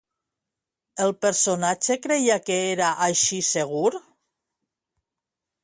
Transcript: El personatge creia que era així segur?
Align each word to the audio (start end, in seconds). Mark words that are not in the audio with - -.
El 1.03 1.13
personatge 1.25 1.97
creia 2.05 2.39
que 2.47 2.57
era 2.71 2.89
així 3.09 3.43
segur? 3.51 3.95